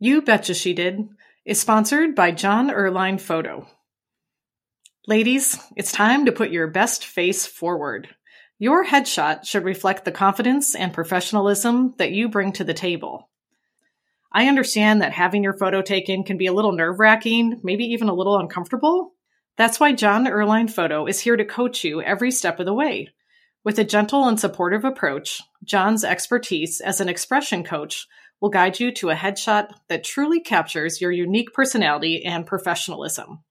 [0.00, 1.08] You Betcha She Did
[1.44, 3.66] is sponsored by Jon Erlien Photo.
[5.08, 8.08] Ladies, it's time to put your best face forward.
[8.60, 13.28] Your headshot should reflect the confidence and professionalism that you bring to the table.
[14.30, 18.08] I understand that having your photo taken can be a little nerve wracking, maybe even
[18.08, 19.14] a little uncomfortable.
[19.56, 23.08] That's why Jon Erlien Photo is here to coach you every step of the way.
[23.64, 28.06] With a gentle and supportive approach, Jon's expertise as an expression coach
[28.40, 33.42] will guide you to a headshot that truly captures your unique personality and professionalism.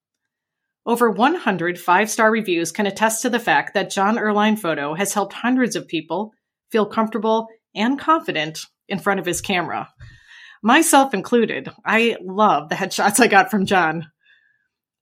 [0.85, 5.13] Over 100 five star reviews can attest to the fact that Jon Erlien Photo has
[5.13, 6.31] helped hundreds of people
[6.71, 9.89] feel comfortable and confident in front of his camera.
[10.63, 14.07] Myself included, I love the headshots I got from Jon.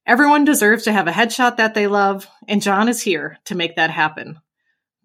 [0.07, 3.75] Everyone deserves to have a headshot that they love, and Jon is here to make
[3.75, 4.37] that happen.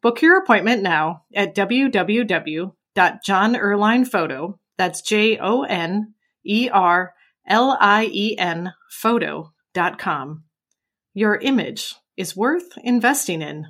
[0.02, 7.12] Book your appointment now at www.jonerlienphoto, that's J O N E R
[7.46, 10.44] L I E N photo.com.
[11.12, 13.66] Your image is worth investing in.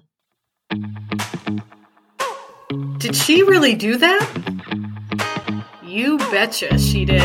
[2.99, 4.25] Did she really do that?
[5.83, 7.23] You betcha she did.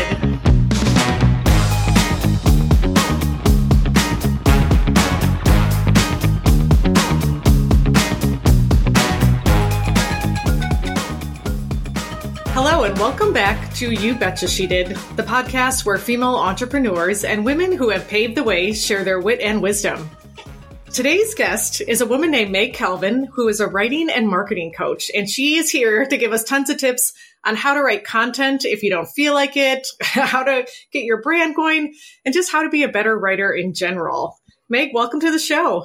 [12.48, 17.44] Hello, and welcome back to You Betcha She Did, the podcast where female entrepreneurs and
[17.44, 20.08] women who have paved the way share their wit and wisdom.
[20.94, 25.10] Today's guest is a woman named Meg Calvin, who is a writing and marketing coach,
[25.14, 27.12] and she is here to give us tons of tips
[27.44, 31.20] on how to write content if you don't feel like it, how to get your
[31.20, 34.40] brand going, and just how to be a better writer in general.
[34.70, 35.84] Meg, welcome to the show.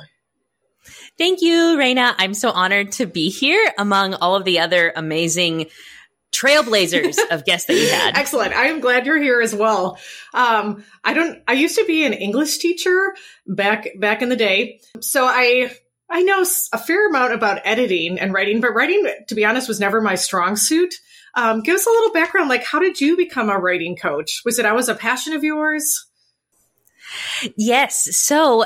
[1.18, 2.16] Thank you, Rayna.
[2.18, 5.66] I'm so honored to be here among all of the other amazing
[6.42, 8.18] trailblazers of guests that you had.
[8.18, 8.54] Excellent.
[8.54, 9.98] I am glad you're here as well.
[10.34, 13.14] Um, I don't, I used to be an English teacher
[13.46, 14.82] back, back in the day.
[15.02, 15.72] So I,
[16.10, 19.80] I know a fair amount about editing and writing, but writing, to be honest, was
[19.80, 20.94] never my strong suit.
[21.36, 22.50] Um, give us a little background.
[22.50, 24.42] Like, how did you become a writing coach?
[24.44, 26.08] Was it always a passion of yours?
[27.56, 28.18] Yes.
[28.18, 28.66] So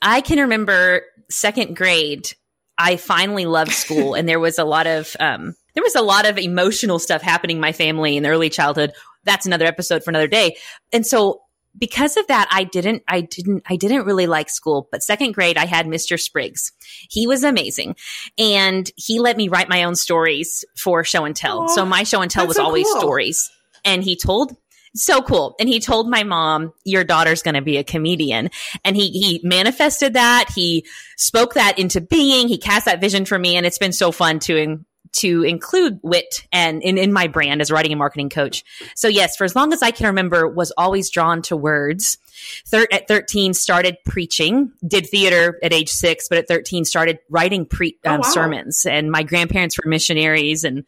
[0.00, 2.32] I can remember second grade,
[2.78, 6.26] I finally loved school and there was a lot of, um, there was a lot
[6.26, 8.92] of emotional stuff happening in my family in early childhood.
[9.24, 10.56] That's another episode for another day.
[10.90, 11.42] And so
[11.78, 14.88] because of that, I didn't, I didn't, I didn't really like school.
[14.90, 16.18] But second grade, I had Mr.
[16.18, 16.72] Spriggs.
[17.10, 17.96] He was amazing.
[18.38, 21.68] And he let me write my own stories for show and tell.
[21.68, 23.00] so my show and tell was so always cool.
[23.00, 23.50] stories.
[23.84, 24.56] And he told
[24.94, 25.54] so cool.
[25.60, 28.48] And he told my mom, your daughter's going to be a comedian.
[28.82, 30.50] And he, he manifested that.
[30.54, 30.86] He
[31.18, 32.48] spoke that into being.
[32.48, 33.56] He cast that vision for me.
[33.56, 34.80] And it's been so fun to,
[35.16, 38.64] to include wit and in, in my brand as writing and marketing coach.
[38.94, 42.18] So yes, for as long as I can remember, was always drawn to words.
[42.66, 47.66] Thir- at 13, started preaching, did theater at age six, but at 13 started writing
[47.66, 48.30] pre- oh, um, oh, wow.
[48.30, 50.84] sermons and my grandparents were missionaries and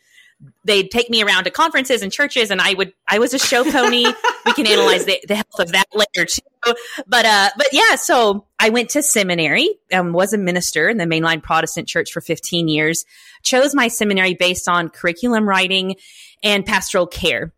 [0.65, 3.65] they'd take me around to conferences and churches and I would, I was a show
[3.65, 4.05] pony.
[4.47, 6.75] we can analyze the, the health of that later too.
[7.07, 11.05] But, uh, but yeah, so I went to seminary and was a minister in the
[11.05, 13.05] mainline Protestant church for 15 years,
[13.43, 15.97] chose my seminary based on curriculum writing
[16.43, 17.53] and pastoral care.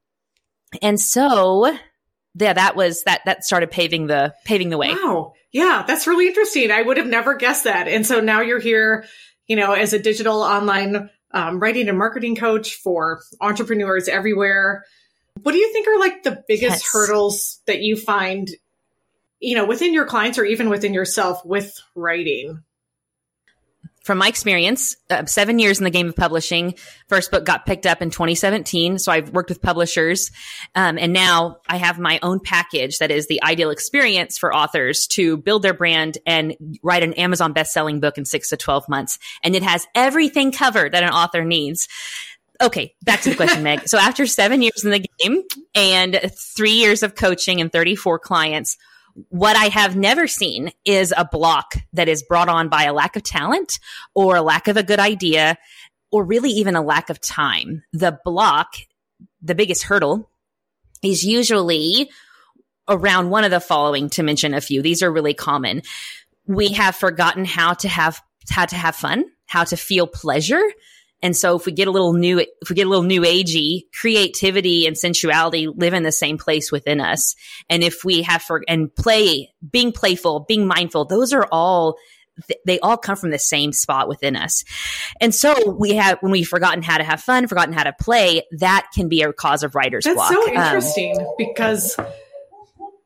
[0.83, 1.77] And so,
[2.35, 4.95] yeah, that was that that started paving the paving the way.
[4.95, 5.33] Wow.
[5.53, 6.71] Yeah, that's really interesting.
[6.71, 7.89] I would have never guessed that.
[7.89, 9.05] And so now you're here,
[9.49, 14.85] you know, as a digital online um, writing and marketing coach for entrepreneurs everywhere.
[15.43, 16.93] What do you think are like the biggest yes.
[16.93, 18.49] hurdles that you find,
[19.39, 22.63] you know, within your clients or even within yourself with writing?
[24.03, 26.75] from my experience, uh, seven years in the game of publishing,
[27.09, 28.99] first book got picked up in 2017.
[28.99, 30.31] So I've worked with publishers.
[30.75, 35.07] Um, and now I have my own package that is the ideal experience for authors
[35.09, 39.19] to build their brand and write an Amazon best-selling book in six to 12 months.
[39.45, 41.87] And it has everything covered that an author needs.
[42.61, 43.89] Okay, back to the question, Meg.
[43.89, 45.43] So after seven years in the game
[45.75, 46.21] and
[46.57, 48.77] three years of coaching and 34 clients,
[49.29, 53.17] what I have never seen is a block that is brought on by a lack
[53.17, 53.79] of talent
[54.15, 55.57] or a lack of a good idea
[56.13, 57.83] or really even a lack of time.
[57.93, 58.75] The block,
[59.41, 60.31] the biggest hurdle
[61.03, 62.11] is usually
[62.89, 64.83] around one of the following to mention a few.
[64.83, 65.83] These are really common.
[66.47, 68.21] We have forgotten how to have,
[68.51, 70.63] how to have fun, how to feel pleasure,
[71.23, 73.83] and so if we get a little new, if we get a little new agey,
[73.99, 77.35] creativity and sensuality live in the same place within us.
[77.69, 81.97] And if we have for, and play, being playful, being mindful, those are all
[82.65, 84.65] they all come from the same spot within us.
[85.21, 88.43] And so we have, when we've forgotten how to have fun, forgotten how to play,
[88.53, 90.33] that can be a cause of writer's That's block.
[90.33, 91.17] so Um, interesting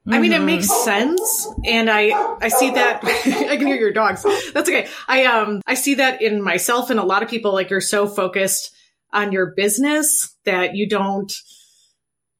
[0.04, 0.46] because I mean, it mhm.
[0.46, 2.10] makes sense, and I
[2.40, 3.02] I see that.
[3.04, 4.22] I can hear your dogs.
[4.52, 4.86] That's okay.
[5.08, 7.54] I um I see that in myself and a lot of people.
[7.54, 8.74] Like you're so focused
[9.12, 11.32] on your business that you don't.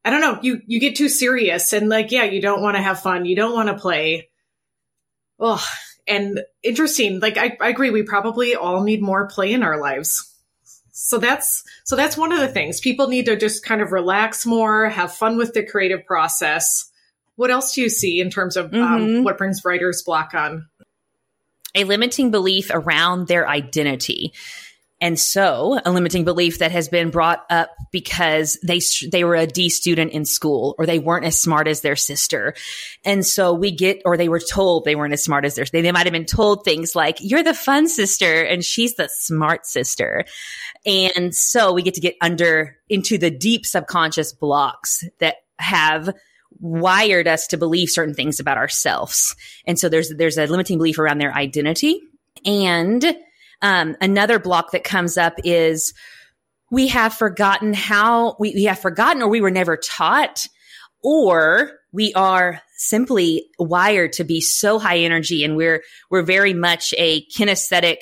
[0.04, 0.38] I don't know.
[0.42, 3.24] You you get too serious, and like yeah, you don't want to have fun.
[3.24, 4.28] You don't want to play.
[5.40, 5.64] Oh,
[6.06, 7.20] and interesting.
[7.20, 7.88] Like I, I agree.
[7.88, 10.30] We probably all need more play in our lives.
[10.92, 12.80] So that's so that's one of the things.
[12.80, 16.90] People need to just kind of relax more, have fun with the creative process.
[17.36, 19.24] What else do you see in terms of um, Mhm.
[19.24, 20.66] what brings writer's block on?
[21.76, 24.32] a limiting belief around their identity.
[25.00, 29.46] And so, a limiting belief that has been brought up because they they were a
[29.46, 32.54] D student in school, or they weren't as smart as their sister,
[33.04, 35.64] and so we get, or they were told they weren't as smart as their.
[35.64, 39.10] They, they might have been told things like, "You're the fun sister, and she's the
[39.12, 40.24] smart sister,"
[40.86, 46.08] and so we get to get under into the deep subconscious blocks that have
[46.60, 49.34] wired us to believe certain things about ourselves.
[49.66, 52.00] And so there's there's a limiting belief around their identity.
[52.44, 53.16] And
[53.62, 55.94] um, another block that comes up is
[56.70, 60.46] we have forgotten how we, we have forgotten or we were never taught
[61.02, 66.92] or we are simply wired to be so high energy and we're we're very much
[66.98, 67.98] a kinesthetic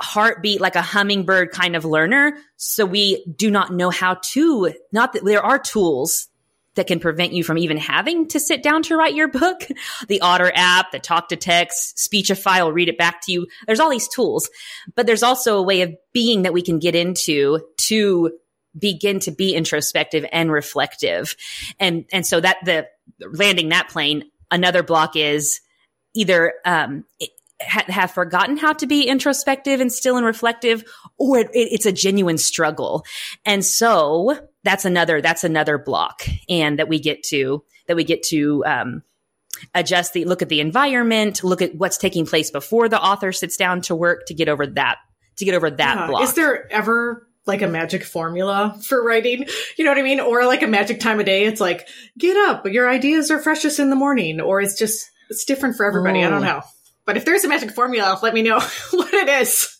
[0.00, 5.14] heartbeat like a hummingbird kind of learner so we do not know how to not
[5.14, 6.28] that there are tools
[6.76, 9.66] that can prevent you from even having to sit down to write your book.
[10.08, 13.46] The Otter app, the talk to text, Speechify will read it back to you.
[13.66, 14.50] There's all these tools,
[14.94, 18.32] but there's also a way of being that we can get into to
[18.78, 21.34] begin to be introspective and reflective.
[21.80, 22.86] And, and so that the
[23.32, 25.60] landing that plane, another block is
[26.14, 27.04] either, um,
[27.60, 30.84] ha- have forgotten how to be introspective and still and reflective,
[31.18, 33.04] or it, it's a genuine struggle.
[33.44, 38.22] And so that's another that's another block, and that we get to that we get
[38.24, 39.02] to um,
[39.74, 43.56] adjust the look at the environment, look at what's taking place before the author sits
[43.56, 44.98] down to work to get over that
[45.36, 46.06] to get over that Yeah.
[46.08, 46.22] block.
[46.24, 49.46] Is there ever like a magic formula for writing?
[49.78, 50.18] You know what I mean?
[50.20, 51.44] Or like a magic time of day?
[51.44, 51.86] It's like,
[52.18, 55.86] get up, your ideas are freshest in the morning, or it's just, it's different for
[55.86, 56.24] everybody.
[56.24, 56.46] I don't Oh.
[56.46, 56.62] know.
[57.04, 58.58] But if there's a magic formula, let me know
[58.90, 59.75] what it is.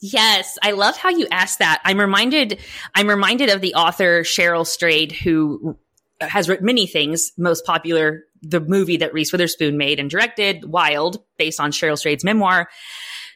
[0.00, 1.80] Yes, I love how you asked that.
[1.84, 2.60] I'm reminded
[2.94, 5.76] I'm reminded of the author Cheryl Strayed who
[6.20, 11.22] has written many things, most popular the movie that Reese Witherspoon made and directed, Wild,
[11.38, 12.68] based on Cheryl Strayed's memoir,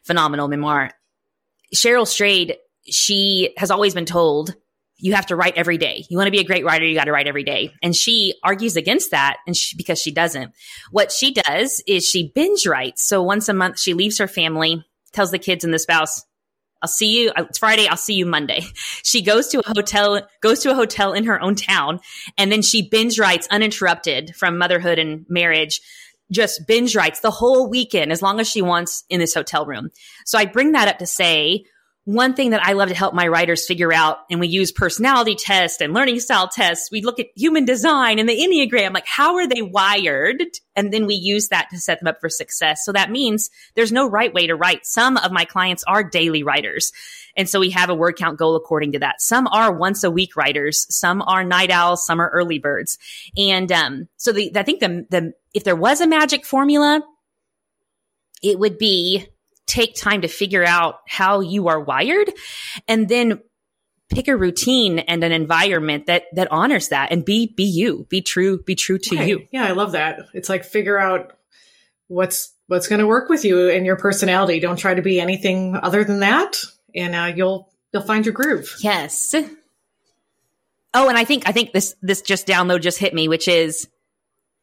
[0.05, 0.91] phenomenal memoir.
[1.75, 4.55] Cheryl Strayed, she has always been told
[4.99, 6.05] you have to write every day.
[6.09, 7.73] You want to be a great writer, you got to write every day.
[7.82, 10.53] And she argues against that and she, because she doesn't.
[10.93, 13.05] What she does is she binge writes.
[13.05, 16.25] So once a month she leaves her family, tells the kids and the spouse,
[16.82, 17.31] I'll see you.
[17.31, 17.87] Uh, it's Friday.
[17.87, 18.62] I'll see you Monday.
[19.05, 22.00] She goes to a hotel, goes to a hotel in her own town,
[22.38, 25.81] and then she binge writes uninterrupted from motherhood and marriage.
[26.31, 29.90] Just binge writes the whole weekend as long as she wants in this hotel room.
[30.25, 31.64] So I bring that up to say
[32.04, 35.37] one thing that I love to help my writers figure out, and we use personality
[35.37, 36.90] tests and learning style tests.
[36.90, 40.43] We look at human design and the Enneagram, like how are they wired?
[40.75, 42.84] And then we use that to set them up for success.
[42.84, 44.84] So that means there's no right way to write.
[44.84, 46.90] Some of my clients are daily writers.
[47.37, 49.22] And so we have a word count goal according to that.
[49.22, 50.87] Some are once a week writers.
[50.94, 52.04] Some are night owls.
[52.04, 52.99] Some are early birds.
[53.37, 57.00] And, um, so the, I think the, the, if there was a magic formula,
[58.42, 59.28] it would be
[59.73, 62.31] take time to figure out how you are wired
[62.87, 63.41] and then
[64.11, 68.21] pick a routine and an environment that that honors that and be be you be
[68.21, 69.29] true be true to Right.
[69.29, 70.19] you Yeah, I love that.
[70.35, 71.33] It's like figure out
[72.09, 74.61] what's what's going to work with you and your personality.
[74.61, 76.57] Don't try to be anything other than that,
[76.95, 78.76] and uh, you'll you'll find your groove.
[78.81, 79.35] yes
[80.95, 83.88] oh and i think i think this this just download just hit me which is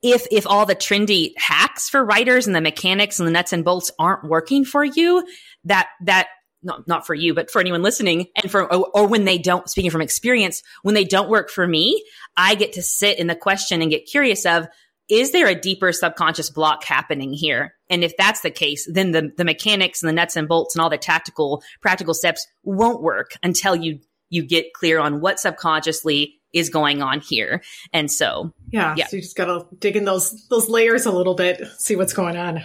[0.02, 3.66] if if all the trendy hacks for writers and the mechanics and the nuts and
[3.66, 5.26] bolts aren't working for you
[5.66, 6.28] that that
[6.62, 9.70] not, not for you, but for anyone listening and for, or, or when they don't,
[9.70, 12.04] speaking from experience, when they don't work for me,
[12.36, 14.68] I get to sit in the question and get curious of,
[15.10, 17.76] is there a deeper subconscious block happening here?
[17.90, 20.82] And if that's the case, then the, the mechanics and the nuts and bolts and
[20.82, 26.39] all the tactical, practical steps won't work until you, you get clear on what subconsciously
[26.54, 27.62] is going on here.
[27.94, 29.08] And so, Yeah, Yeah.
[29.08, 32.38] so you just gotta dig in those those layers a little bit, see what's going
[32.38, 32.62] on.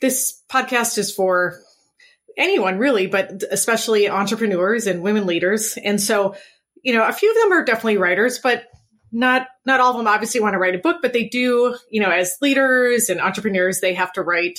[0.00, 1.58] This podcast is for
[2.36, 5.78] anyone really, but especially entrepreneurs and women leaders.
[5.82, 6.34] And so,
[6.82, 8.64] you know, a few of them are definitely writers, but
[9.12, 12.00] not not all of them obviously want to write a book, but they do, you
[12.00, 14.58] know, as leaders and entrepreneurs, they have to write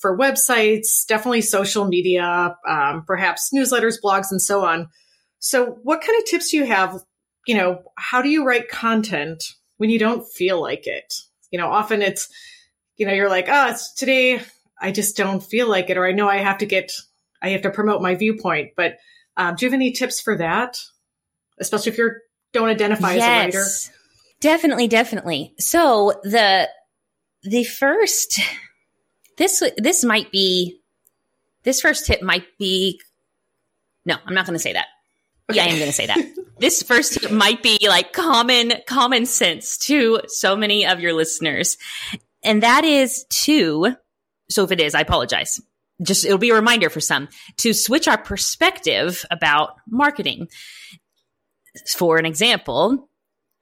[0.00, 4.88] for websites, definitely social media, um, perhaps newsletters, blogs, and so on.
[5.38, 7.00] So, what kind of tips do you have?
[7.46, 9.44] You know, how do you write content
[9.76, 11.14] when you don't feel like it?
[11.50, 12.28] You know, often it's,
[12.96, 14.40] you know, you're like, oh, it's today.
[14.80, 16.92] I just don't feel like it, or I know I have to get,
[17.40, 18.72] I have to promote my viewpoint.
[18.76, 18.96] But
[19.36, 20.78] um, do you have any tips for that?
[21.58, 22.22] Especially if you're
[22.54, 23.70] don't identify yes, as a writer.
[24.40, 25.54] Definitely, definitely.
[25.58, 26.68] So the
[27.42, 28.40] the first
[29.36, 30.80] this this might be
[31.64, 33.00] this first tip might be
[34.06, 34.86] no, I'm not going to say that.
[35.50, 35.58] Okay.
[35.58, 36.18] Yeah, I am going to say that.
[36.58, 41.76] this first might be like common common sense to so many of your listeners.
[42.42, 43.94] And that is to
[44.50, 45.60] so if it is, I apologize.
[46.02, 50.48] Just it'll be a reminder for some to switch our perspective about marketing.
[51.96, 53.08] For an example,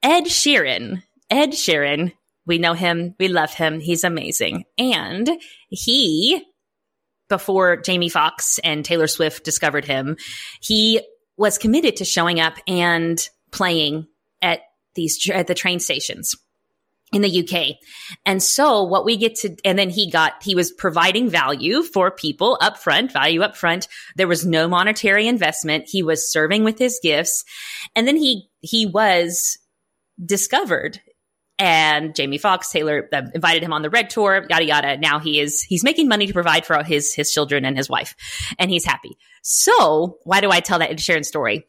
[0.01, 1.03] Ed Sheeran.
[1.29, 2.11] Ed Sheeran
[2.45, 3.15] we know him.
[3.19, 3.79] We love him.
[3.79, 4.65] He's amazing.
[4.77, 5.29] And
[5.69, 6.43] he,
[7.29, 10.17] before Jamie Foxx and Taylor Swift discovered him,
[10.61, 11.01] he
[11.37, 14.07] was committed to showing up and playing
[14.41, 14.61] at
[14.95, 16.35] these, at the train stations
[17.13, 17.77] in the UK.
[18.25, 22.09] And so what we get to, and then he got, he was providing value for
[22.11, 23.87] people up front, value up front.
[24.15, 25.85] There was no monetary investment.
[25.87, 27.45] He was serving with his gifts.
[27.95, 29.57] And then he, he was
[30.23, 30.99] discovered
[31.59, 34.97] and Jamie Foxx, Taylor uh, invited him on the Red Tour, yada yada.
[34.97, 38.15] Now he is he's making money to provide for his his children and his wife,
[38.57, 39.17] and he's happy.
[39.41, 41.67] So why do I tell that Ed Sheeran story?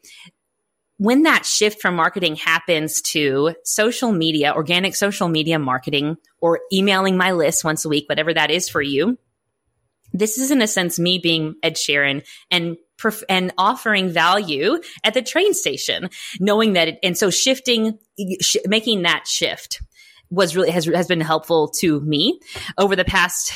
[0.97, 7.17] When that shift from marketing happens to social media, organic social media marketing, or emailing
[7.17, 9.17] my list once a week, whatever that is for you,
[10.13, 12.77] this is in a sense me being Ed Sheeran and
[13.29, 16.09] and offering value at the train station,
[16.39, 17.97] knowing that, it, and so shifting,
[18.41, 19.81] sh- making that shift
[20.29, 22.39] was really has has been helpful to me
[22.77, 23.53] over the past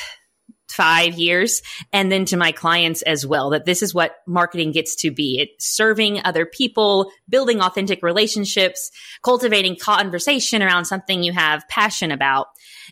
[0.69, 4.95] five years and then to my clients as well that this is what marketing gets
[4.95, 5.39] to be.
[5.39, 8.91] It serving other people building authentic relationships
[9.23, 12.47] cultivating conversation around something you have passion about.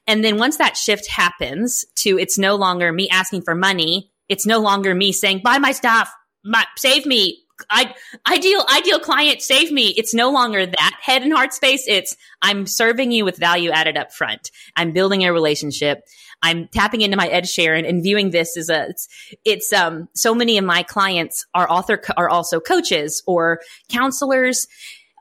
[0.07, 4.45] And then once that shift happens to it's no longer me asking for money it's
[4.45, 6.13] no longer me saying buy my stuff
[6.47, 7.43] my, save me.
[7.71, 7.95] I,
[8.31, 9.87] ideal, ideal client, save me.
[9.97, 11.83] It's no longer that head and heart space.
[11.87, 14.51] It's I'm serving you with value added up front.
[14.75, 16.03] I'm building a relationship.
[16.43, 19.07] I'm tapping into my Ed Sheeran and viewing this as a, it's,
[19.43, 24.67] it's, um, so many of my clients are author, are also coaches or counselors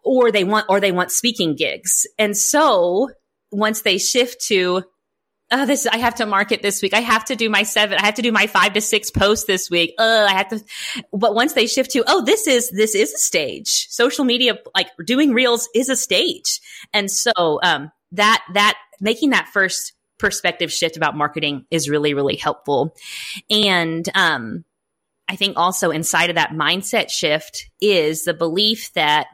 [0.04, 2.06] or they want, or they want speaking gigs.
[2.18, 3.10] And so
[3.50, 4.84] once they shift to,
[5.50, 6.94] oh, this, I have to market this week.
[6.94, 9.46] I have to do my seven, I have to do my five to six posts
[9.46, 9.94] this week.
[9.98, 10.60] Uh, I have to,
[11.12, 13.86] but once they shift to, oh, this is, this is a stage.
[13.88, 16.60] Social media, like doing reels is a stage.
[16.92, 22.36] And so, um, that, that making that first perspective shift about marketing is really, really
[22.36, 22.94] helpful.
[23.50, 24.64] And, um,
[25.28, 29.26] I think also inside of that mindset shift is the belief that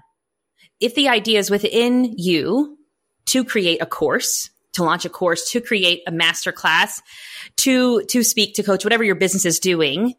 [0.80, 2.78] if the idea is within you
[3.26, 7.02] to create a course, to launch a course, to create a master class,
[7.56, 10.14] to, to speak, to coach, whatever your business is doing,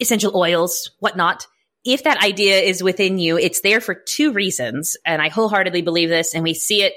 [0.00, 1.46] essential oils, whatnot.
[1.84, 4.96] If that idea is within you, it's there for two reasons.
[5.04, 6.34] And I wholeheartedly believe this.
[6.34, 6.94] And we see it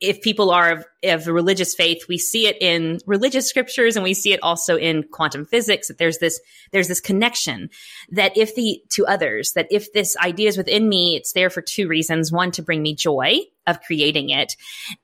[0.00, 4.14] if people are of, of religious faith, we see it in religious scriptures and we
[4.14, 6.40] see it also in quantum physics that there's this,
[6.72, 7.70] there's this connection
[8.10, 11.62] that if the, to others, that if this idea is within me, it's there for
[11.62, 12.32] two reasons.
[12.32, 14.56] One, to bring me joy of creating it.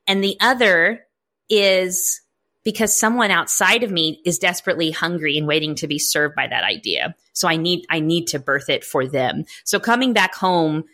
[0.07, 1.07] And the other
[1.51, 2.23] is
[2.65, 6.65] because someone outside of me is desperately hungry and waiting to be served by that
[6.65, 7.15] idea.
[7.33, 9.45] So I need, I need to birth it for them.
[9.65, 10.85] So coming back home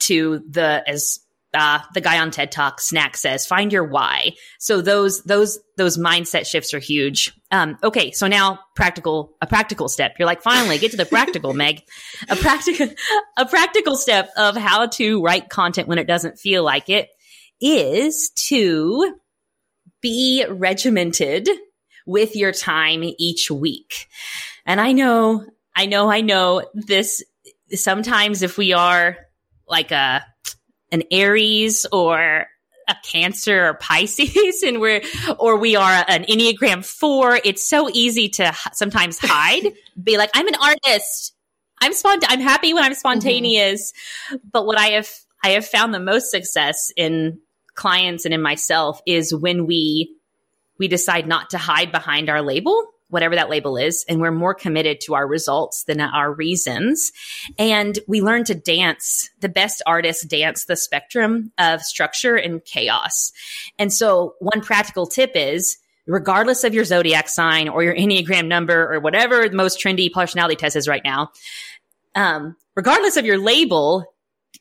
[0.00, 1.20] to the, as
[1.54, 4.32] uh, the guy on TED Talk, Sinek says, find your why.
[4.58, 7.32] So those, those, those mindset shifts are huge.
[7.50, 8.10] Um, okay.
[8.12, 10.16] So now practical, a practical step.
[10.18, 11.82] You're like, finally get to the practical, Meg.
[12.28, 12.88] A practical,
[13.36, 17.08] a practical step of how to write content when it doesn't feel like it
[17.60, 19.14] is to
[20.06, 21.48] be regimented
[22.06, 24.06] with your time each week.
[24.64, 25.44] And I know,
[25.74, 27.24] I know, I know this
[27.72, 29.16] sometimes if we are
[29.66, 30.24] like a,
[30.92, 32.46] an Aries or
[32.88, 35.02] a Cancer or Pisces and we're,
[35.40, 40.46] or we are an Enneagram four, it's so easy to sometimes hide, be like, I'm
[40.46, 41.34] an artist.
[41.82, 43.92] I'm spont- I'm happy when I'm spontaneous.
[44.28, 44.36] Mm-hmm.
[44.52, 45.10] But what I have,
[45.42, 47.40] I have found the most success in
[47.76, 50.14] clients and in myself is when we
[50.78, 54.54] we decide not to hide behind our label whatever that label is, and we're more
[54.54, 57.12] committed to our results than our reasons.
[57.58, 59.30] And we learn to dance.
[59.40, 63.32] The best artists dance the spectrum of structure and chaos.
[63.78, 68.92] And so one practical tip is, regardless of your zodiac sign or your Enneagram number
[68.92, 71.30] or whatever the most trendy personality test is right now,
[72.14, 74.04] um, regardless of your label,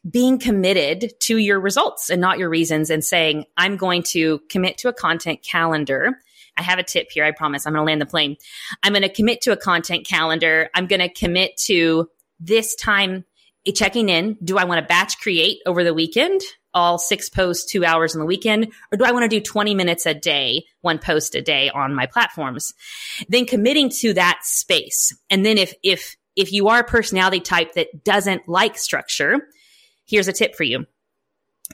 [0.10, 4.78] being committed to your results and not your reasons and saying, I'm going to commit
[4.80, 6.20] to a content calendar.
[6.58, 7.26] I have a tip here.
[7.26, 8.38] I promise I'm going to land the plane.
[8.84, 10.70] I'm going to commit to a content calendar.
[10.74, 12.10] I'm going to commit to
[12.40, 13.26] this time
[13.74, 14.38] checking in.
[14.44, 16.42] Do I want to batch create over the weekend?
[16.74, 19.74] All six posts, two hours on the weekend, or do I want to do 20
[19.74, 22.74] minutes a day, one post a day on my platforms?
[23.30, 25.18] Then committing to that space.
[25.30, 29.48] And then if, if, if you are a personality type that doesn't like structure,
[30.06, 30.86] here's a tip for you.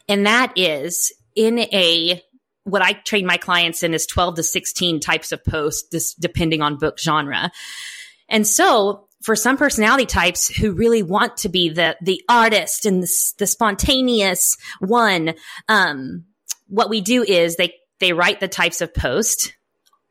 [0.07, 2.21] And that is in a
[2.63, 6.61] what I train my clients in is 12 to 16 types of posts, this depending
[6.61, 7.51] on book genre.
[8.29, 13.03] And so for some personality types who really want to be the the artist and
[13.03, 15.33] the, the spontaneous one,
[15.67, 16.25] um,
[16.67, 19.53] what we do is they they write the types of post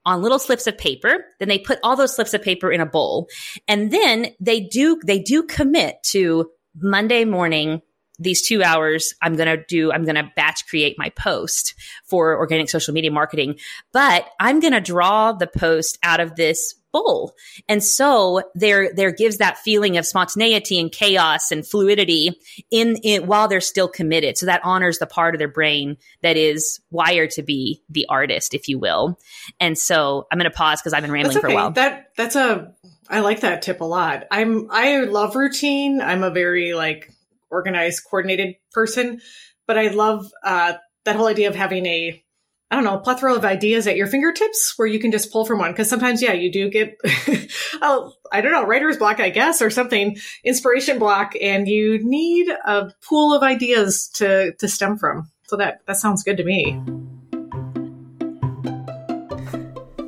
[0.05, 1.25] on little slips of paper.
[1.39, 3.29] Then they put all those slips of paper in a bowl,
[3.67, 7.83] and then they do they do commit to Monday morning
[8.21, 11.75] these two hours, I'm going to do, I'm going to batch create my post
[12.05, 13.57] for organic social media marketing,
[13.93, 17.35] but I'm going to draw the post out of this bowl.
[17.69, 22.39] And so there, there gives that feeling of spontaneity and chaos and fluidity
[22.71, 24.37] in, in while they're still committed.
[24.37, 28.55] So that honors the part of their brain that is wired to be the artist,
[28.55, 29.19] if you will.
[29.61, 31.47] And so I'm going to pause because I've been rambling okay.
[31.47, 31.71] for a while.
[31.71, 32.75] That, that's a,
[33.09, 34.27] I like that tip a lot.
[34.31, 36.00] I'm, I love routine.
[36.00, 37.12] I'm a very like,
[37.50, 39.21] organized, coordinated person.
[39.66, 42.23] But I love uh, that whole idea of having a,
[42.71, 45.45] I don't know, a plethora of ideas at your fingertips where you can just pull
[45.45, 45.73] from one.
[45.73, 46.97] Because sometimes, yeah, you do get,
[47.83, 52.49] oh, I don't know, writer's block, I guess, or something, inspiration block, and you need
[52.49, 55.30] a pool of ideas to to stem from.
[55.45, 56.80] So that that sounds good to me.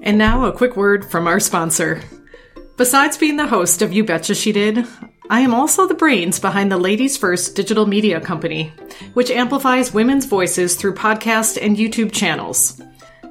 [0.05, 2.03] And now a quick word from our sponsor.
[2.77, 4.85] Besides being the host of You Betcha She Did,
[5.33, 8.71] I am also the brains behind the Ladies First digital media company,
[9.15, 12.83] which amplifies women's voices through podcast and YouTube channels.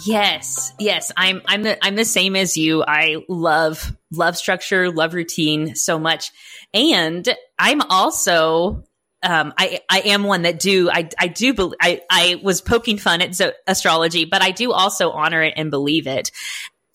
[0.05, 2.83] Yes, yes, I'm I'm the I'm the same as you.
[2.83, 6.33] I love love structure, love routine so much.
[6.75, 8.85] And I'm also
[9.23, 12.99] um, I, I am one that do, I, I do, be, I, I was poking
[12.99, 16.33] fun at zo- astrology, but I do also honor it and believe it.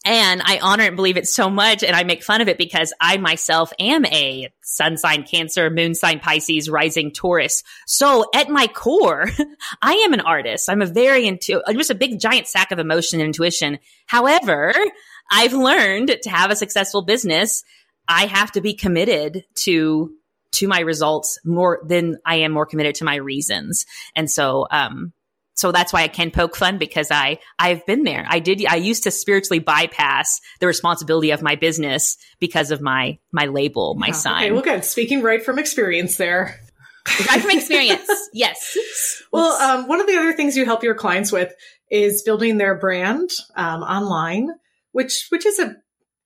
[0.06, 1.84] And I honor and believe it so much.
[1.84, 5.96] And I make fun of it because I myself am a sun sign Cancer, moon
[5.96, 7.64] sign Pisces, rising Taurus.
[7.88, 9.30] So at my core,
[9.82, 10.70] I am an artist.
[10.70, 13.80] I'm a very into, I'm just a big giant sack of emotion and intuition.
[14.06, 14.74] However,
[15.30, 17.64] I've learned to have a successful business
[18.08, 20.14] I have to be committed to
[20.54, 23.86] to my results more than I am more committed to my reasons.
[24.16, 25.14] And so um
[25.58, 28.26] so that's why I can poke fun because I I've been there.
[28.30, 33.18] I did I used to spiritually bypass the responsibility of my business because of my
[33.32, 34.14] my label, my yeah.
[34.14, 34.44] sign.
[34.44, 34.86] Okay, well good.
[34.86, 36.60] Speaking right from experience there.
[37.30, 38.10] right from experience.
[38.34, 38.78] yes.
[39.32, 41.54] Well, um, one of the other things you help your clients with
[41.90, 44.50] is building their brand um, online,
[44.92, 45.76] which which is a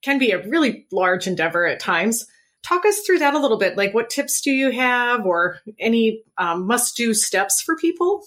[0.02, 2.26] can be a really large endeavor at times.
[2.62, 3.76] Talk us through that a little bit.
[3.76, 8.24] Like, what tips do you have, or any um, must do steps for people?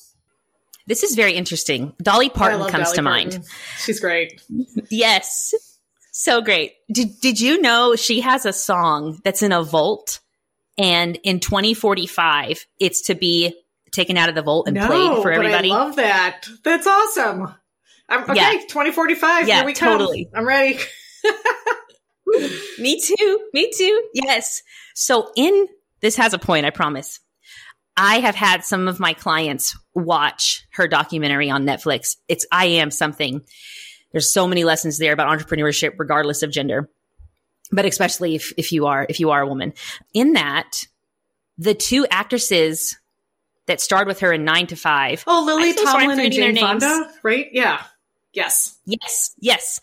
[0.88, 1.94] This is very interesting.
[2.02, 3.04] Dolly Parton comes Dolly to Parton.
[3.04, 3.46] mind.
[3.80, 4.42] She's great.
[4.90, 5.54] yes.
[6.12, 6.74] So great.
[6.92, 10.20] Did, did you know she has a song that's in a vault?
[10.78, 13.56] And in 2045, it's to be
[13.92, 15.72] taken out of the vault and no, played for everybody.
[15.72, 16.48] I love that.
[16.64, 17.54] That's awesome.
[18.08, 18.52] I'm, okay, yeah.
[18.68, 19.48] 2045.
[19.48, 20.26] Yeah, here we totally.
[20.26, 20.42] Come.
[20.42, 20.80] I'm ready.
[22.80, 23.50] me too.
[23.54, 24.10] Me too.
[24.14, 24.62] Yes.
[24.94, 25.68] So in
[26.02, 27.20] this has a point, I promise.
[27.98, 32.18] I have had some of my clients watch her documentary on Netflix.
[32.28, 33.42] It's I am something.
[34.12, 36.90] There's so many lessons there about entrepreneurship regardless of gender.
[37.72, 39.74] but especially if, if you are if you are a woman.
[40.14, 40.86] In that,
[41.58, 42.98] the two actresses
[43.68, 45.24] that starred with her in Nine to Five.
[45.26, 46.58] Oh, Lily I'm so sorry, I'm Tomlin and Jane.
[46.58, 47.48] Fonda, right?
[47.52, 47.84] Yeah.
[48.36, 48.78] Yes.
[48.86, 49.80] Yes, yes.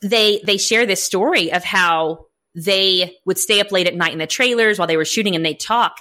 [0.00, 4.18] They they share this story of how they would stay up late at night in
[4.18, 5.98] the trailers while they were shooting and they talk.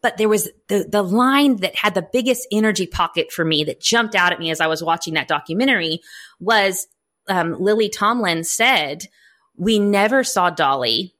[0.00, 3.80] But there was the the line that had the biggest energy pocket for me that
[3.80, 6.00] jumped out at me as I was watching that documentary
[6.38, 6.86] was
[7.28, 9.08] um, Lily Tomlin said,
[9.56, 11.14] "We never saw Dolly."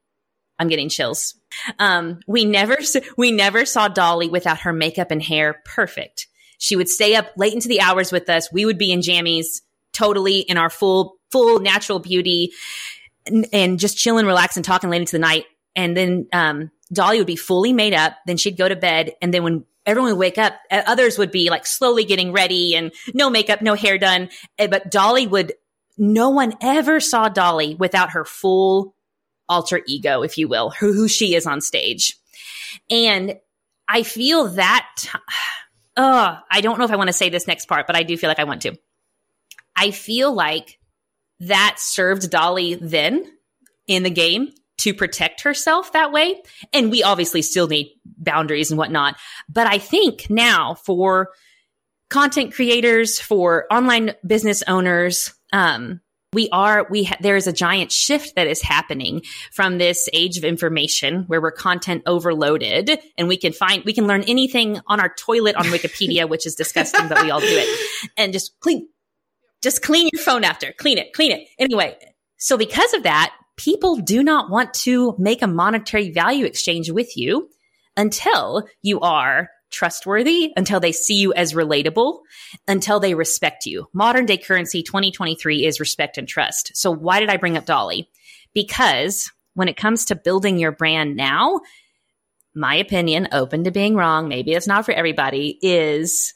[0.60, 1.34] I'm getting chills.
[1.78, 2.78] Um, we never
[3.16, 6.28] we never saw Dolly without her makeup and hair perfect.
[6.58, 8.52] She would stay up late into the hours with us.
[8.52, 9.62] We would be in jammies,
[9.98, 12.52] totally in our full full natural beauty,
[13.26, 15.44] and, and just chilling, relaxing, talking late into the night.
[15.76, 18.16] And then um, Dolly would be fully made up.
[18.26, 21.30] Then she'd go to bed, and then when everyone would wake up, uh, others would
[21.30, 24.28] be like slowly getting ready and no makeup, no hair done.
[24.58, 25.52] Eh, But Dolly would.
[26.00, 28.94] No one ever saw Dolly without her full
[29.48, 32.16] alter ego, if you will, who, who she is on stage.
[32.88, 33.36] And
[33.88, 34.88] I feel that,
[35.96, 38.16] uh, I don't know if I want to say this next part, but I do
[38.16, 38.76] feel like I want to.
[39.78, 40.78] I feel like
[41.40, 43.24] that served Dolly then
[43.86, 46.42] in the game to protect herself that way.
[46.72, 49.16] And we obviously still need boundaries and whatnot.
[49.48, 51.30] But I think now for
[52.10, 56.00] content creators, for online business owners, um,
[56.32, 60.36] we are we ha- there is a giant shift that is happening from this age
[60.36, 65.00] of information where we're content overloaded and we can find we can learn anything on
[65.00, 68.86] our toilet on wikipedia which is disgusting but we all do it and just clean
[69.62, 71.96] just clean your phone after clean it clean it anyway
[72.36, 77.16] so because of that people do not want to make a monetary value exchange with
[77.16, 77.48] you
[77.96, 82.20] until you are trustworthy, until they see you as relatable,
[82.66, 83.86] until they respect you.
[83.92, 86.70] Modern day currency 2023 is respect and trust.
[86.74, 88.08] So why did I bring up Dolly?
[88.54, 91.60] Because when it comes to building your brand now,
[92.54, 96.34] my opinion, open to being wrong, maybe it's not for everybody, is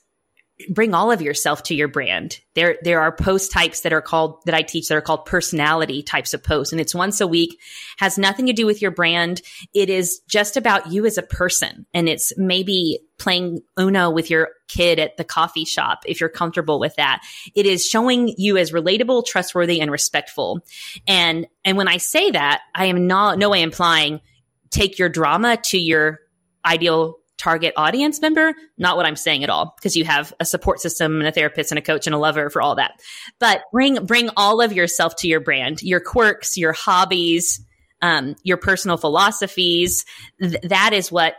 [0.69, 2.41] bring all of yourself to your brand.
[2.55, 6.03] There, there are post types that are called, that I teach that are called personality
[6.03, 6.73] types of posts.
[6.73, 7.61] And it's once a week,
[7.99, 9.43] has nothing to do with your brand.
[9.75, 11.87] It is just about you as a person.
[11.95, 16.81] And it's maybe playing Uno with your kid at the coffee shop if you're comfortable
[16.81, 17.23] with that.
[17.55, 20.61] It is showing you as relatable, trustworthy, and respectful.
[21.07, 24.21] And, and when I say that, I am not, no way implying
[24.71, 26.19] take your drama to your
[26.65, 28.55] ideal target audience member.
[28.79, 31.73] Not what I'm saying at all, because you have a support system and a therapist
[31.73, 33.01] and a coach and a lover for all that.
[33.41, 37.61] But bring bring all of yourself to your brand, your quirks, your hobbies,
[38.01, 40.05] um, your personal philosophies.
[40.41, 41.35] Th- that is what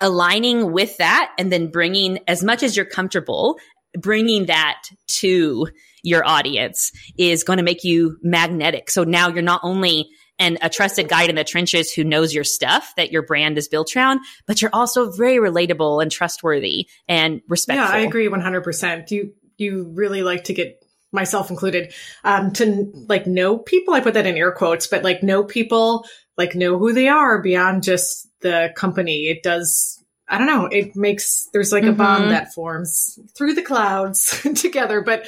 [0.00, 3.58] aligning with that, and then bringing as much as you're comfortable,
[3.98, 5.68] bringing that to
[6.02, 8.90] your audience is going to make you magnetic.
[8.90, 12.44] So now you're not only and a trusted guide in the trenches who knows your
[12.44, 17.40] stuff that your brand is built around, but you're also very relatable and trustworthy and
[17.48, 17.86] respectful.
[17.88, 19.10] Yeah, I agree 100%.
[19.10, 21.94] You you really like to get myself included
[22.24, 23.94] um to like know people.
[23.94, 26.04] I put that in air quotes, but like know people,
[26.36, 29.28] like know who they are beyond just the company.
[29.28, 31.98] It does I don't know, it makes there's like a Mhm.
[31.98, 35.26] bond that forms through the clouds together, but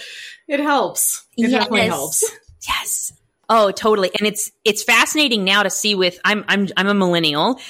[0.48, 1.24] it helps.
[1.36, 2.24] It definitely helps.
[2.66, 3.12] Yes.
[3.48, 4.10] Oh, totally.
[4.18, 7.60] And it's it's fascinating now to see with I'm I'm I'm a millennial.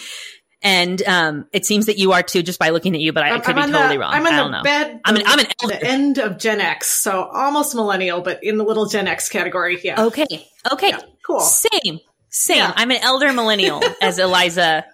[0.62, 3.28] And um it seems that you are too just by looking at you, but I,
[3.28, 4.12] I I'm- could I'm be totally the, wrong.
[4.14, 4.62] I'm on the know.
[4.62, 5.00] bed.
[5.04, 8.64] I'm an I'm an the end of Gen X, so almost millennial, but in the
[8.64, 9.78] little Gen X category.
[9.82, 10.04] Yeah.
[10.06, 10.26] Okay.
[10.72, 10.88] Okay.
[10.88, 11.40] Yeah, cool.
[11.40, 12.00] Same.
[12.30, 12.56] Same.
[12.58, 12.72] Yeah.
[12.74, 14.84] I'm an elder millennial, as Eliza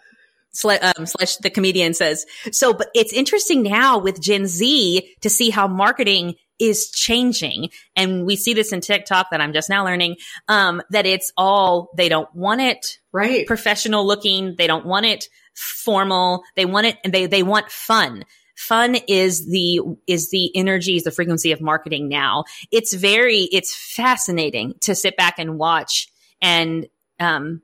[0.65, 2.27] um, slash the comedian says.
[2.51, 7.71] So, but it's interesting now with Gen Z to see how marketing is changing.
[7.97, 10.17] And we see this in TikTok that I'm just now learning,
[10.49, 13.47] um, that it's all, they don't want it Right.
[13.47, 14.55] professional looking.
[14.57, 16.45] They don't want it formal.
[16.57, 18.25] They want it and they, they want fun.
[18.57, 22.45] Fun is the, is the energy, is the frequency of marketing now.
[22.71, 26.09] It's very, it's fascinating to sit back and watch
[26.41, 26.87] and,
[27.19, 27.63] um,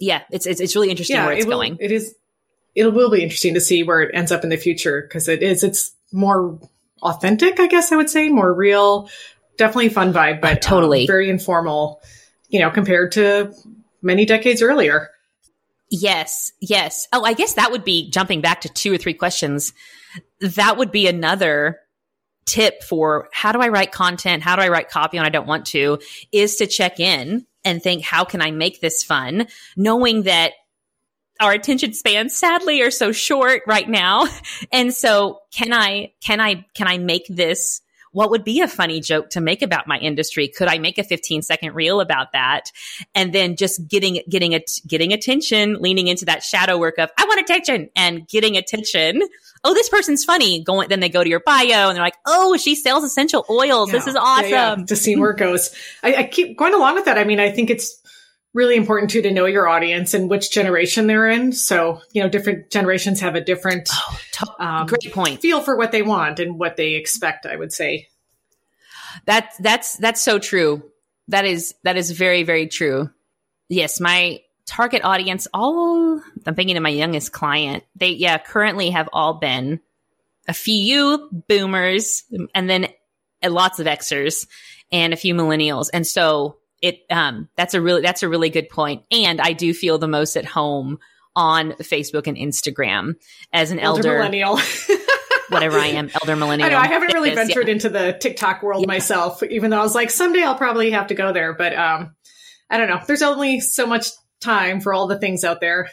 [0.00, 1.76] yeah, it's, it's, it's really interesting where it's it will, going.
[1.80, 2.14] It is.
[2.74, 5.42] It will be interesting to see where it ends up in the future because it
[5.44, 5.62] is.
[5.62, 6.58] It's more
[7.02, 9.08] authentic, I guess I would say, more real.
[9.56, 11.06] Definitely fun vibe, but um, Totally.
[11.06, 12.00] very informal.
[12.48, 13.52] You know, compared to
[14.02, 15.10] many decades earlier.
[15.90, 17.08] Yes, yes.
[17.12, 19.72] Oh, I guess that would be jumping back to two or three questions.
[20.40, 21.80] That would be another
[22.46, 24.42] tip for how do I write content?
[24.42, 25.98] How do I write copy when I don't want to?
[26.32, 29.46] Is to check in and think, how can I make this fun?
[29.76, 30.52] Knowing that
[31.40, 34.26] our attention spans sadly are so short right now.
[34.72, 37.80] And so can I, can I, can I make this
[38.14, 40.46] what would be a funny joke to make about my industry?
[40.48, 42.70] Could I make a 15 second reel about that?
[43.14, 47.24] And then just getting, getting it, getting attention, leaning into that shadow work of, I
[47.24, 49.20] want attention and getting attention.
[49.64, 50.62] Oh, this person's funny.
[50.62, 53.88] Going, then they go to your bio and they're like, Oh, she sells essential oils.
[53.88, 53.98] Yeah.
[53.98, 54.48] This is awesome.
[54.48, 54.84] Yeah, yeah.
[54.84, 55.74] To see where it goes.
[56.04, 57.18] I, I keep going along with that.
[57.18, 58.00] I mean, I think it's,
[58.54, 61.52] really important too to know your audience and which generation they're in.
[61.52, 64.18] So, you know, different generations have a different oh,
[64.58, 67.44] um, great point feel for what they want and what they expect.
[67.44, 68.08] I would say
[69.26, 70.90] that that's that's so true.
[71.28, 73.10] That is that is very very true.
[73.68, 75.46] Yes, my target audience.
[75.52, 77.84] All I'm thinking of my youngest client.
[77.96, 79.80] They yeah currently have all been
[80.46, 82.88] a few boomers and then
[83.42, 84.46] lots of Xers
[84.92, 85.88] and a few millennials.
[85.92, 89.04] And so it um, that's a really that's a really good point.
[89.10, 90.98] And I do feel the most at home
[91.34, 93.14] on Facebook and Instagram
[93.52, 94.60] as an elder, elder millennial.
[95.48, 96.68] whatever I am, elder millennial.
[96.68, 97.72] I know I haven't really ventured yeah.
[97.72, 98.86] into the TikTok world yeah.
[98.86, 101.54] myself, even though I was like, someday I'll probably have to go there.
[101.54, 102.14] But um,
[102.68, 103.00] I don't know.
[103.06, 104.08] There's only so much
[104.42, 105.88] time for all the things out there.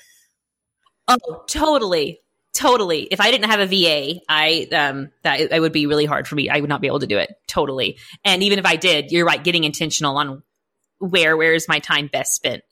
[1.08, 2.20] Oh, totally.
[2.54, 3.04] Totally.
[3.04, 6.36] If I didn't have a VA, I um that it would be really hard for
[6.36, 6.50] me.
[6.50, 7.34] I would not be able to do it.
[7.48, 7.98] Totally.
[8.26, 10.44] And even if I did, you're right, getting intentional on
[11.02, 12.64] where where is my time best spent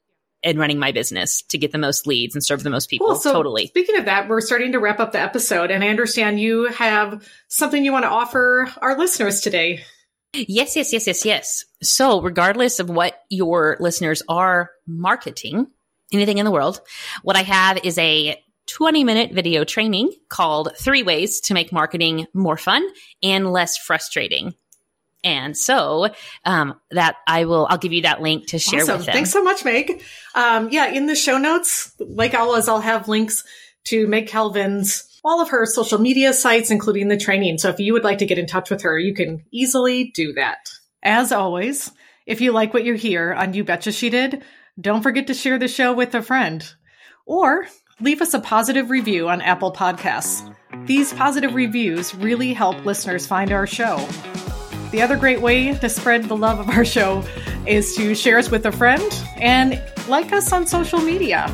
[0.41, 3.07] in running my business to get the most leads and serve the most people.
[3.07, 3.15] Cool.
[3.17, 3.67] So totally.
[3.67, 7.27] Speaking of that, we're starting to wrap up the episode, and I understand you have
[7.49, 9.83] something you want to offer our listeners today.
[10.33, 11.65] Yes, yes, yes, yes, yes.
[11.81, 15.67] So, regardless of what your listeners are marketing,
[16.13, 16.81] anything in the world,
[17.23, 22.27] what I have is a 20 minute video training called Three Ways to Make Marketing
[22.33, 22.87] More Fun
[23.23, 24.53] and Less Frustrating.
[25.23, 26.07] And so
[26.45, 28.97] um, that I will, I'll give you that link to share awesome.
[28.97, 29.13] with them.
[29.13, 30.01] Thanks so much, Meg.
[30.33, 33.43] Um, yeah, in the show notes, like always, I'll have links
[33.85, 37.57] to Meg Calvin's all of her social media sites, including the training.
[37.57, 40.33] So if you would like to get in touch with her, you can easily do
[40.33, 40.69] that.
[41.03, 41.91] As always,
[42.25, 44.43] if you like what you hear on You Betcha She Did,
[44.79, 46.73] don't forget to share the show with a friend
[47.25, 47.67] or
[47.99, 50.55] leave us a positive review on Apple Podcasts.
[50.85, 53.97] These positive reviews really help listeners find our show.
[54.91, 57.23] The other great way to spread the love of our show
[57.67, 59.03] is to share us with a friend
[59.37, 61.53] and like us on social media.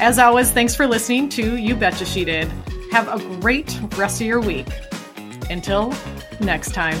[0.00, 2.48] As always, thanks for listening to You Betcha She Did.
[2.90, 4.66] Have a great rest of your week.
[5.50, 5.94] Until
[6.40, 6.98] next time.